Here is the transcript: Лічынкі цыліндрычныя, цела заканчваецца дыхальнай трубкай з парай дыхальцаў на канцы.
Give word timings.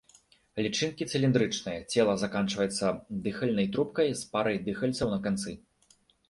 Лічынкі 0.67 1.03
цыліндрычныя, 1.11 1.79
цела 1.95 2.15
заканчваецца 2.21 2.85
дыхальнай 3.27 3.69
трубкай 3.77 4.09
з 4.23 4.25
парай 4.33 4.57
дыхальцаў 4.71 5.07
на 5.17 5.21
канцы. 5.29 5.55